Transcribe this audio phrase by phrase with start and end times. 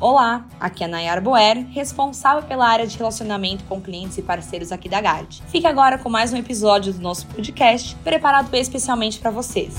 [0.00, 4.72] Olá, aqui é a Nayara Boer, responsável pela área de relacionamento com clientes e parceiros
[4.72, 5.42] aqui da Gard.
[5.48, 9.76] Fique agora com mais um episódio do nosso podcast, preparado especialmente para vocês.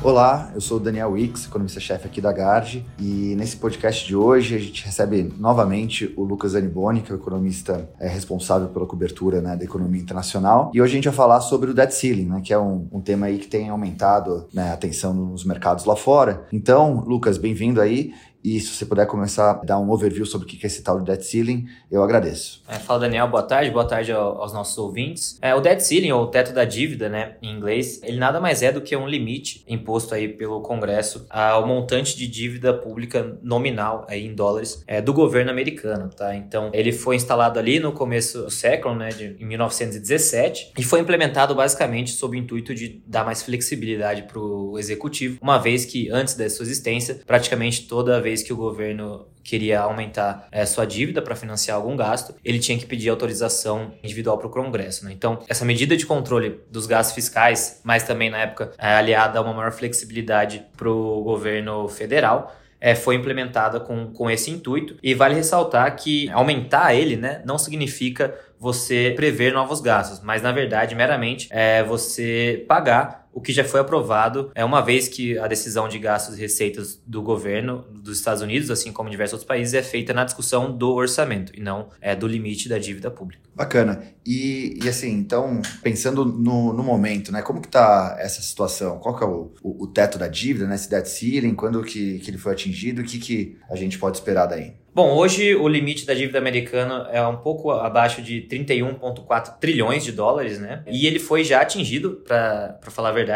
[0.00, 4.54] Olá, eu sou o Daniel Wicks, economista-chefe aqui da Garde, e nesse podcast de hoje
[4.54, 9.40] a gente recebe novamente o Lucas Aniboni, que é o economista é, responsável pela cobertura
[9.40, 12.40] né, da economia internacional, e hoje a gente vai falar sobre o debt ceiling, né,
[12.44, 15.96] que é um, um tema aí que tem aumentado né, a atenção nos mercados lá
[15.96, 16.46] fora.
[16.52, 18.12] Então, Lucas, bem-vindo aí,
[18.42, 20.98] e se você puder começar a dar um overview sobre o que é esse tal
[20.98, 22.62] de debt ceiling, eu agradeço.
[22.68, 25.38] É, fala Daniel, boa tarde, boa tarde aos nossos ouvintes.
[25.42, 28.70] É, o debt ceiling, ou teto da dívida, né, em inglês, ele nada mais é
[28.70, 34.26] do que um limite imposto aí pelo Congresso ao montante de dívida pública nominal aí
[34.26, 36.34] em dólares é, do governo americano, tá?
[36.34, 41.00] Então, ele foi instalado ali no começo do século, né, de, em 1917, e foi
[41.00, 46.10] implementado basicamente sob o intuito de dar mais flexibilidade para o executivo, uma vez que
[46.10, 51.22] antes da sua existência, praticamente toda vez que o governo queria aumentar é, sua dívida
[51.22, 55.06] para financiar algum gasto, ele tinha que pedir autorização individual para o Congresso.
[55.06, 55.12] Né?
[55.12, 59.42] Então, essa medida de controle dos gastos fiscais, mas também na época é, aliada a
[59.42, 64.96] uma maior flexibilidade para o governo federal, é, foi implementada com, com esse intuito.
[65.02, 70.50] E vale ressaltar que aumentar ele né, não significa você prever novos gastos, mas na
[70.52, 75.46] verdade, meramente, é você pagar o que já foi aprovado, é uma vez que a
[75.46, 79.46] decisão de gastos e receitas do governo dos Estados Unidos, assim como em diversos outros
[79.46, 83.48] países, é feita na discussão do orçamento e não é do limite da dívida pública.
[83.54, 84.02] Bacana.
[84.26, 88.98] E, e assim, então, pensando no, no momento, né, como que está essa situação?
[88.98, 92.18] Qual que é o, o, o, teto da dívida, né, esse debt ceiling, quando que,
[92.18, 94.74] que ele foi atingido, o que, que a gente pode esperar daí?
[94.98, 100.10] Bom, hoje o limite da dívida americana é um pouco abaixo de 31,4 trilhões de
[100.10, 100.82] dólares, né?
[100.88, 103.27] E ele foi já atingido, para falar a verdade,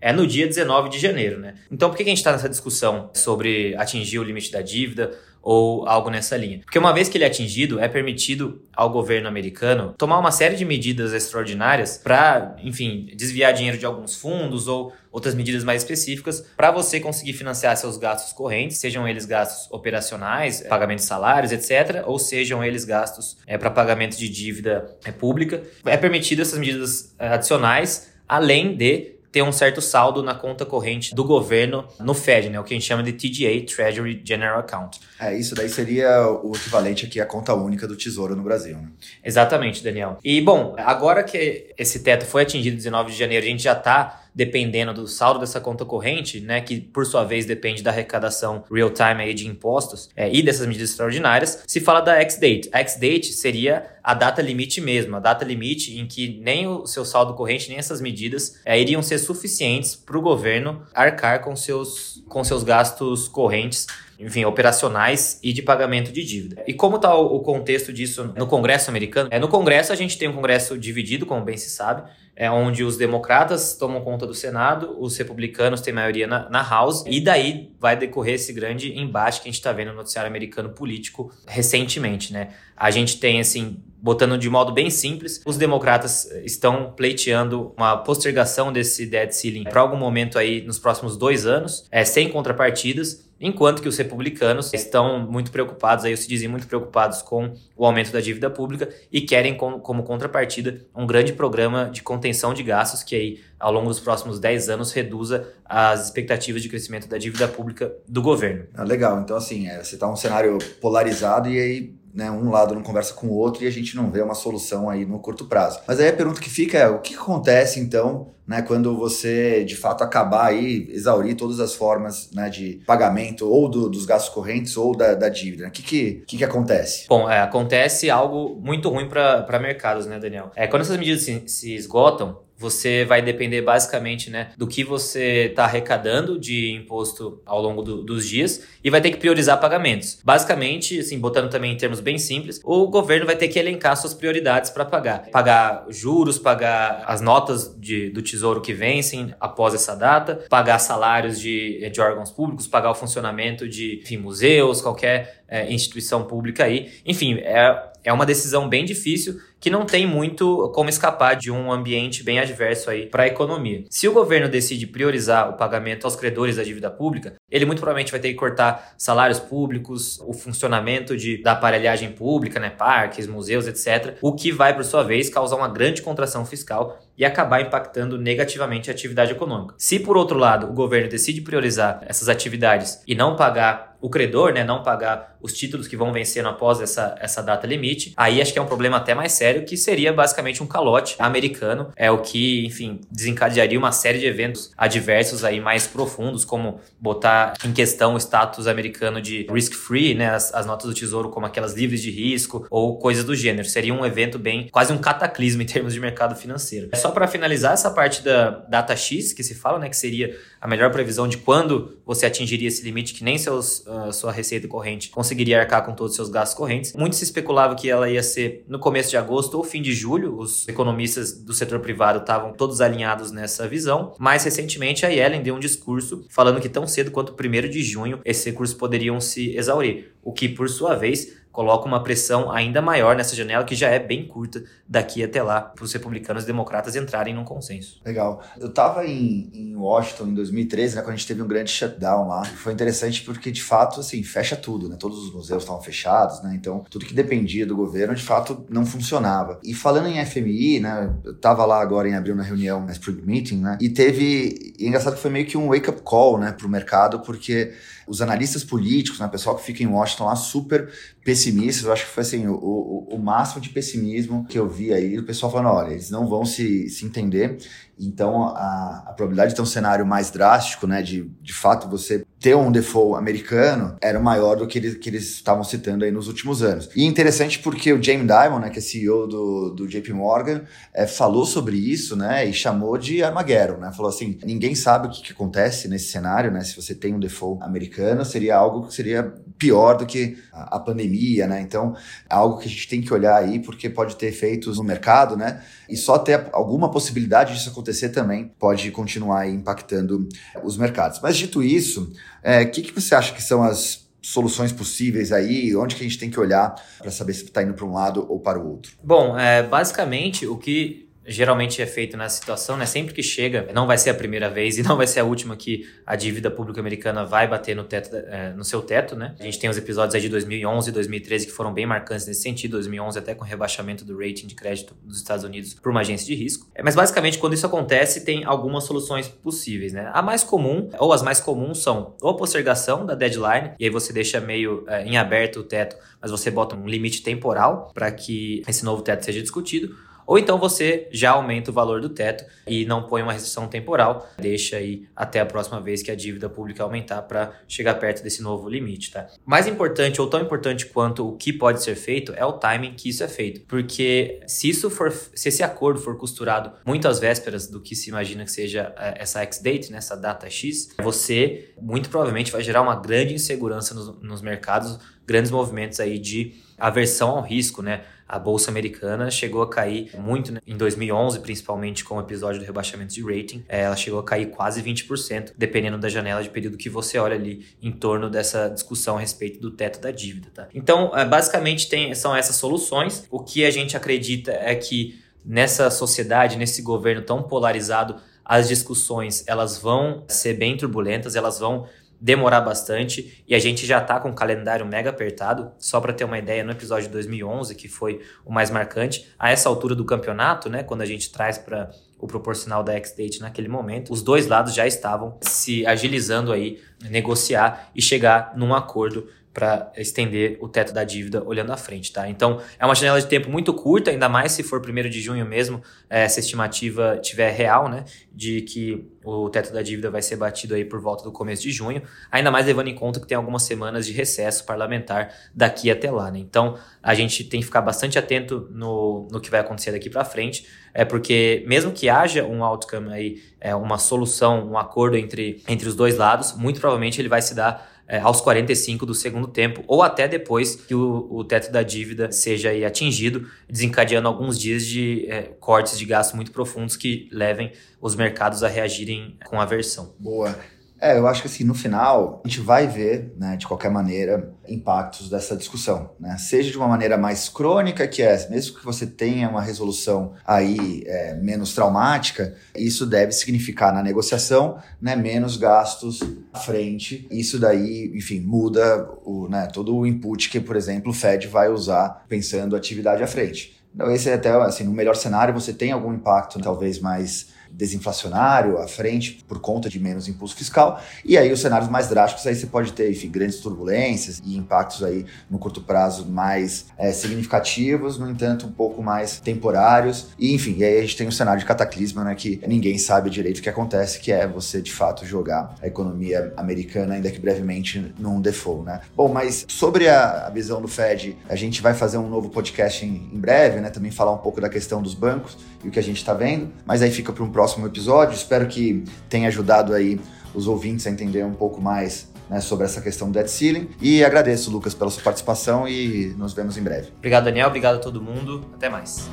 [0.00, 1.54] é no dia 19 de janeiro, né?
[1.70, 5.10] Então, por que a gente está nessa discussão sobre atingir o limite da dívida?
[5.42, 6.60] ou algo nessa linha.
[6.64, 10.56] Porque uma vez que ele é atingido, é permitido ao governo americano tomar uma série
[10.56, 16.46] de medidas extraordinárias para, enfim, desviar dinheiro de alguns fundos ou outras medidas mais específicas
[16.56, 22.04] para você conseguir financiar seus gastos correntes, sejam eles gastos operacionais, pagamento de salários, etc.,
[22.06, 25.62] ou sejam eles gastos é, para pagamento de dívida é, pública.
[25.84, 31.14] É permitido essas medidas é, adicionais, além de ter um certo saldo na conta corrente
[31.14, 32.58] do governo no Fed, né?
[32.58, 35.00] O que a gente chama de TGA, Treasury General Account.
[35.18, 38.88] É, isso daí seria o equivalente aqui à conta única do Tesouro no Brasil, né?
[39.24, 40.18] Exatamente, Daniel.
[40.24, 44.20] E, bom, agora que esse teto foi atingido 19 de janeiro, a gente já está
[44.34, 49.22] dependendo do saldo dessa conta corrente, né, que por sua vez depende da arrecadação real-time
[49.22, 52.68] aí de impostos é, e dessas medidas extraordinárias, se fala da X-date.
[52.72, 57.04] A X-date seria a data limite mesmo, a data limite em que nem o seu
[57.04, 62.22] saldo corrente, nem essas medidas é, iriam ser suficientes para o governo arcar com seus,
[62.28, 63.86] com seus gastos correntes
[64.20, 66.62] enfim, operacionais e de pagamento de dívida.
[66.66, 69.30] E como está o, contexto disso no Congresso americano?
[69.32, 72.02] É, no Congresso a gente tem um Congresso dividido, como bem se sabe,
[72.36, 77.02] é onde os democratas tomam conta do Senado, os republicanos têm maioria na, na House,
[77.06, 80.68] e daí vai decorrer esse grande embate que a gente está vendo no noticiário americano
[80.68, 82.50] político recentemente, né?
[82.76, 88.72] A gente tem, assim, botando de modo bem simples, os democratas estão pleiteando uma postergação
[88.72, 93.80] desse debt ceiling para algum momento aí nos próximos dois anos, é, sem contrapartidas, enquanto
[93.80, 98.20] que os republicanos estão muito preocupados, aí se dizem muito preocupados com o aumento da
[98.20, 103.16] dívida pública e querem como, como contrapartida um grande programa de contenção de gastos que
[103.16, 107.92] aí ao longo dos próximos 10 anos reduza as expectativas de crescimento da dívida pública
[108.06, 108.66] do governo.
[108.74, 112.74] Ah, legal, então assim, é, você está um cenário polarizado e aí né, um lado
[112.74, 115.46] não conversa com o outro e a gente não vê uma solução aí no curto
[115.46, 115.80] prazo.
[115.86, 119.76] Mas aí a pergunta que fica é, o que acontece então, né, quando você de
[119.76, 124.76] fato acabar aí, exaurir todas as formas né, de pagamento ou do, dos gastos correntes
[124.76, 125.68] ou da, da dívida?
[125.68, 127.06] O que que, que, que acontece?
[127.08, 130.50] Bom, é, acontece algo muito ruim para mercados, né, Daniel?
[130.56, 135.46] É, quando essas medidas se, se esgotam, você vai depender basicamente né, do que você
[135.46, 140.20] está arrecadando de imposto ao longo do, dos dias e vai ter que priorizar pagamentos.
[140.22, 144.12] Basicamente, assim, botando também em termos bem simples, o governo vai ter que elencar suas
[144.12, 145.30] prioridades para pagar.
[145.30, 151.40] Pagar juros, pagar as notas de, do tesouro que vencem após essa data, pagar salários
[151.40, 156.92] de, de órgãos públicos, pagar o funcionamento de enfim, museus, qualquer é, instituição pública aí.
[157.06, 161.70] Enfim, é é uma decisão bem difícil que não tem muito como escapar de um
[161.70, 163.84] ambiente bem adverso aí para a economia.
[163.90, 168.10] Se o governo decide priorizar o pagamento aos credores da dívida pública, ele muito provavelmente
[168.10, 173.66] vai ter que cortar salários públicos, o funcionamento de, da aparelhagem pública, né, parques, museus,
[173.66, 178.16] etc., o que vai, por sua vez, causar uma grande contração fiscal e acabar impactando
[178.16, 179.74] negativamente a atividade econômica.
[179.76, 184.52] Se, por outro lado, o governo decide priorizar essas atividades e não pagar o credor,
[184.52, 188.52] né, não pagar os títulos que vão vencendo após essa, essa data limite, aí acho
[188.52, 192.18] que é um problema até mais sério, que seria basicamente um calote americano, é o
[192.18, 198.14] que, enfim, desencadearia uma série de eventos adversos aí mais profundos, como botar em questão
[198.14, 202.10] o status americano de risk-free, né, as, as notas do tesouro como aquelas livres de
[202.10, 203.68] risco ou coisas do gênero.
[203.68, 206.88] Seria um evento bem, quase um cataclismo em termos de mercado financeiro.
[206.92, 210.36] É só para finalizar essa parte da data X que se fala, né, que seria
[210.60, 214.68] a melhor previsão de quando você atingiria esse limite que nem seus, uh, sua receita
[214.68, 216.92] corrente conseguiria arcar com todos os seus gastos correntes.
[216.92, 220.36] Muito se especulava que ela ia ser no começo de agosto ou fim de julho.
[220.36, 224.14] Os economistas do setor privado estavam todos alinhados nessa visão.
[224.18, 228.20] Mais recentemente, a Yellen deu um discurso falando que tão cedo quanto 1 de junho
[228.24, 233.16] esses recursos poderiam se exaurir, o que, por sua vez, coloca uma pressão ainda maior
[233.16, 236.96] nessa janela que já é bem curta daqui até lá para os republicanos e democratas
[236.96, 238.00] entrarem num consenso.
[238.04, 238.42] Legal.
[238.58, 242.28] Eu estava em, em, Washington em 2013, né, quando a gente teve um grande shutdown
[242.28, 242.44] lá.
[242.44, 244.96] Foi interessante porque de fato assim fecha tudo, né?
[244.98, 246.52] Todos os museus estavam fechados, né?
[246.54, 249.58] Então tudo que dependia do governo de fato não funcionava.
[249.64, 251.14] E falando em FMI, né?
[251.24, 253.78] Eu estava lá agora em abril na reunião na Spring Meeting, né?
[253.80, 256.66] E teve, e é engraçado que foi meio que um wake up call, né, para
[256.66, 257.72] o mercado, porque
[258.10, 260.92] os analistas políticos, né, o pessoal que fica em Washington lá, super
[261.24, 261.84] pessimistas.
[261.84, 265.16] Eu acho que foi assim, o, o, o máximo de pessimismo que eu vi aí,
[265.16, 267.58] o pessoal falando, olha, eles não vão se, se entender.
[267.96, 272.26] Então, a, a probabilidade de ter um cenário mais drástico, né, de, de fato você
[272.40, 276.26] ter um default americano, era maior do que eles, que eles estavam citando aí nos
[276.26, 276.88] últimos anos.
[276.96, 280.62] E interessante porque o James Dimon, né, que é CEO do, do JP Morgan,
[280.94, 285.10] é, falou sobre isso, né, e chamou de Armageddon, né, falou assim, ninguém sabe o
[285.10, 288.94] que, que acontece nesse cenário, né, se você tem um default americano, seria algo que
[288.94, 291.94] seria pior do que a, a pandemia, né, então
[292.28, 295.36] é algo que a gente tem que olhar aí, porque pode ter efeitos no mercado,
[295.36, 300.26] né, e só ter alguma possibilidade disso acontecer também pode continuar impactando
[300.62, 301.20] os mercados.
[301.20, 305.74] Mas dito isso, o é, que, que você acha que são as soluções possíveis aí?
[305.74, 308.26] Onde que a gente tem que olhar para saber se está indo para um lado
[308.28, 308.92] ou para o outro?
[309.02, 312.86] Bom, é, basicamente o que geralmente é feito nessa situação, né?
[312.86, 315.56] Sempre que chega, não vai ser a primeira vez e não vai ser a última
[315.56, 319.34] que a dívida pública americana vai bater no, teto, é, no seu teto, né?
[319.38, 322.42] A gente tem os episódios aí de 2011 e 2013 que foram bem marcantes nesse
[322.42, 322.72] sentido.
[322.72, 326.26] 2011 até com o rebaixamento do rating de crédito dos Estados Unidos por uma agência
[326.26, 326.68] de risco.
[326.74, 330.10] É, mas basicamente, quando isso acontece, tem algumas soluções possíveis, né?
[330.12, 333.90] A mais comum, ou as mais comuns, são ou a postergação da deadline, e aí
[333.90, 338.10] você deixa meio é, em aberto o teto, mas você bota um limite temporal para
[338.10, 339.94] que esse novo teto seja discutido
[340.30, 344.30] ou então você já aumenta o valor do teto e não põe uma restrição temporal,
[344.38, 348.40] deixa aí até a próxima vez que a dívida pública aumentar para chegar perto desse
[348.40, 349.26] novo limite, tá?
[349.44, 353.08] Mais importante ou tão importante quanto o que pode ser feito é o timing que
[353.08, 357.66] isso é feito, porque se isso for, se esse acordo for costurado muito às vésperas
[357.66, 362.08] do que se imagina que seja é, essa X-date, né, essa data X, você muito
[362.08, 364.96] provavelmente vai gerar uma grande insegurança nos, nos mercados,
[365.30, 368.02] grandes movimentos aí de aversão ao risco, né?
[368.30, 370.60] a bolsa americana chegou a cair muito né?
[370.64, 373.64] em 2011, principalmente com o episódio do rebaixamento de rating.
[373.68, 377.34] É, ela chegou a cair quase 20%, dependendo da janela de período que você olha
[377.34, 380.48] ali em torno dessa discussão a respeito do teto da dívida.
[380.54, 380.68] Tá?
[380.72, 383.26] Então, é, basicamente, tem, são essas soluções.
[383.30, 389.44] O que a gente acredita é que nessa sociedade, nesse governo tão polarizado, as discussões
[389.46, 391.86] elas vão ser bem turbulentas, elas vão
[392.20, 395.72] demorar bastante e a gente já tá com um calendário mega apertado.
[395.78, 399.50] Só para ter uma ideia, no episódio de 2011, que foi o mais marcante, a
[399.50, 403.68] essa altura do campeonato, né, quando a gente traz para o proporcional da X-Date naquele
[403.68, 409.92] momento, os dois lados já estavam se agilizando aí, negociar e chegar num acordo para
[409.96, 412.28] estender o teto da dívida olhando à frente, tá?
[412.28, 415.44] Então, é uma janela de tempo muito curta, ainda mais se for primeiro de junho
[415.44, 418.04] mesmo, é, essa estimativa tiver real, né?
[418.32, 421.72] De que o teto da dívida vai ser batido aí por volta do começo de
[421.72, 426.10] junho, ainda mais levando em conta que tem algumas semanas de recesso parlamentar daqui até
[426.10, 426.38] lá, né?
[426.38, 430.24] Então, a gente tem que ficar bastante atento no, no que vai acontecer daqui para
[430.24, 430.64] frente,
[430.94, 435.88] é porque mesmo que haja um outcome aí, é, uma solução, um acordo entre, entre
[435.88, 439.84] os dois lados, muito provavelmente ele vai se dar é, aos 45 do segundo tempo,
[439.86, 445.26] ou até depois que o, o teto da dívida seja atingido, desencadeando alguns dias de
[445.28, 450.12] é, cortes de gasto muito profundos que levem os mercados a reagirem com aversão.
[450.18, 450.58] Boa.
[451.00, 454.52] É, eu acho que assim, no final, a gente vai ver, né, de qualquer maneira,
[454.68, 456.36] impactos dessa discussão, né?
[456.36, 461.02] Seja de uma maneira mais crônica, que é, mesmo que você tenha uma resolução aí
[461.06, 466.20] é, menos traumática, isso deve significar na negociação, né, menos gastos
[466.52, 467.26] à frente.
[467.30, 471.70] Isso daí, enfim, muda o, né, todo o input que, por exemplo, o Fed vai
[471.70, 473.80] usar pensando atividade à frente.
[473.94, 478.78] Então, esse é até, assim, no melhor cenário, você tem algum impacto talvez mais desinflacionário
[478.78, 481.00] à frente por conta de menos impulso fiscal.
[481.24, 485.02] E aí os cenários mais drásticos aí você pode ter, enfim, grandes turbulências e impactos
[485.02, 490.28] aí no curto prazo mais é, significativos, no entanto um pouco mais temporários.
[490.38, 493.30] E enfim, e aí a gente tem um cenário de cataclisma, né, que ninguém sabe
[493.30, 497.38] direito o que acontece, que é você de fato jogar a economia americana ainda que
[497.38, 499.00] brevemente num default, né?
[499.16, 503.30] Bom, mas sobre a, visão do Fed, a gente vai fazer um novo podcast em,
[503.32, 503.90] em breve, né?
[503.90, 506.70] Também falar um pouco da questão dos bancos e o que a gente está vendo,
[506.84, 508.34] mas aí fica para um próximo episódio.
[508.34, 510.18] Espero que tenha ajudado aí
[510.54, 513.90] os ouvintes a entender um pouco mais né, sobre essa questão do debt ceiling.
[514.00, 517.08] E agradeço, Lucas, pela sua participação e nos vemos em breve.
[517.18, 517.68] Obrigado, Daniel.
[517.68, 518.64] Obrigado a todo mundo.
[518.74, 519.28] Até mais.